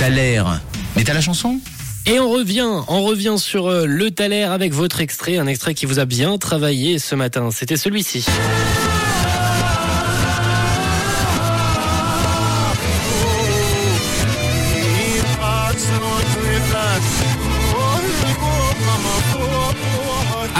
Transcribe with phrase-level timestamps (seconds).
[0.00, 0.62] T'as l'air.
[0.96, 1.60] Mais t'as la chanson?
[2.06, 5.84] Et on revient, on revient sur euh, le Thaler avec votre extrait, un extrait qui
[5.84, 7.50] vous a bien travaillé ce matin.
[7.50, 8.24] C'était celui-ci.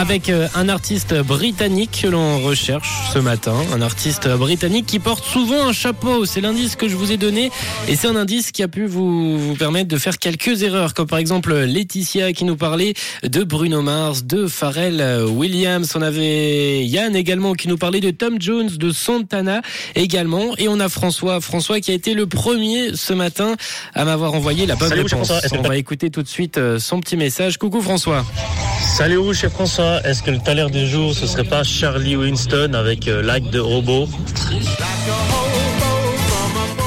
[0.01, 3.55] Avec euh, un artiste britannique que l'on recherche ce matin.
[3.75, 6.25] Un artiste britannique qui porte souvent un chapeau.
[6.25, 7.51] C'est l'indice que je vous ai donné.
[7.87, 11.07] Et c'est un indice qui a pu vous, vous, permettre de faire quelques erreurs, comme
[11.07, 15.93] par exemple Laetitia qui nous parlait de Bruno Mars, de Pharrell Williams.
[15.95, 19.61] On avait Yann également qui nous parlait de Tom Jones, de Santana
[19.97, 20.57] également.
[20.57, 21.43] Et on a François.
[21.43, 23.55] François qui a été le premier ce matin
[23.95, 25.31] à m'avoir envoyé la bonne Salut, réponse.
[25.53, 27.59] On va écouter tout de suite euh, son petit message.
[27.59, 28.25] Coucou François.
[28.81, 30.01] Salut vous, chez François.
[30.05, 34.09] Est-ce que le Thaler du jour, ce serait pas Charlie Winston avec euh, de Robot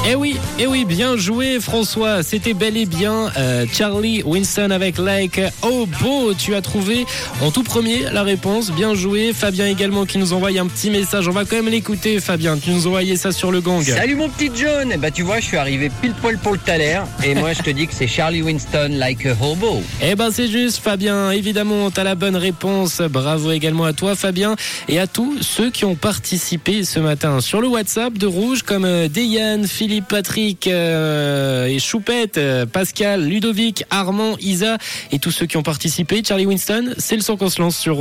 [0.06, 2.22] eh oui, eh oui, bien joué François.
[2.22, 6.34] C'était bel et bien euh, Charlie Winston avec Like Oh Beau.
[6.34, 7.06] Tu as trouvé
[7.40, 8.70] en tout premier la réponse.
[8.70, 9.32] Bien joué.
[9.32, 11.26] Fabien également qui nous envoie un petit message.
[11.26, 12.58] On va quand même l'écouter Fabien.
[12.58, 13.82] Tu nous envoyais ça sur le gang.
[13.82, 14.94] Salut mon petit John.
[14.98, 17.00] Bah tu vois, je suis arrivé pile poil pour le Thaler.
[17.24, 19.82] Et moi je te dis que c'est Charlie Winston Like a Hobo.
[20.02, 21.30] Eh ben c'est juste Fabien.
[21.30, 23.00] Évidemment, tu as la bonne réponse.
[23.00, 24.54] Bravo également à toi Fabien
[24.88, 28.84] et à tous ceux qui ont participé ce matin sur le WhatsApp de Rouge comme
[28.84, 29.66] euh, Deyan,
[30.00, 34.78] Patrick euh, et Choupette, euh, Pascal, Ludovic, Armand, Isa
[35.12, 36.22] et tous ceux qui ont participé.
[36.26, 37.92] Charlie Winston, c'est le son qu'on se lance sur